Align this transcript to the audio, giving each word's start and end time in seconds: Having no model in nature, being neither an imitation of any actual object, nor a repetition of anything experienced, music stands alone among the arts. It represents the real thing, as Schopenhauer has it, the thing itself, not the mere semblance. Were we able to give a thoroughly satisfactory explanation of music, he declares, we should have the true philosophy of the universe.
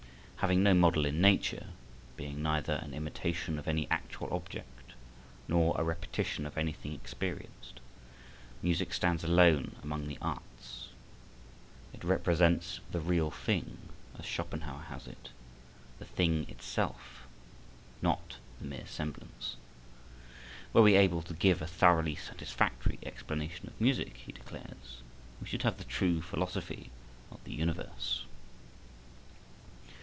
Having 0.41 0.63
no 0.63 0.73
model 0.73 1.05
in 1.05 1.21
nature, 1.21 1.67
being 2.17 2.41
neither 2.41 2.73
an 2.81 2.95
imitation 2.95 3.59
of 3.59 3.67
any 3.67 3.87
actual 3.91 4.27
object, 4.33 4.93
nor 5.47 5.79
a 5.79 5.83
repetition 5.83 6.47
of 6.47 6.57
anything 6.57 6.93
experienced, 6.93 7.79
music 8.63 8.91
stands 8.91 9.23
alone 9.23 9.75
among 9.83 10.07
the 10.07 10.17
arts. 10.19 10.87
It 11.93 12.03
represents 12.03 12.79
the 12.89 12.99
real 12.99 13.29
thing, 13.29 13.77
as 14.17 14.25
Schopenhauer 14.25 14.81
has 14.89 15.05
it, 15.05 15.29
the 15.99 16.05
thing 16.05 16.49
itself, 16.49 17.27
not 18.01 18.37
the 18.59 18.65
mere 18.65 18.87
semblance. 18.87 19.57
Were 20.73 20.81
we 20.81 20.95
able 20.95 21.21
to 21.21 21.35
give 21.35 21.61
a 21.61 21.67
thoroughly 21.67 22.15
satisfactory 22.15 22.97
explanation 23.03 23.67
of 23.67 23.79
music, 23.79 24.17
he 24.17 24.31
declares, 24.31 25.03
we 25.39 25.45
should 25.45 25.61
have 25.61 25.77
the 25.77 25.83
true 25.83 26.19
philosophy 26.19 26.89
of 27.31 27.43
the 27.43 27.53
universe. 27.53 28.25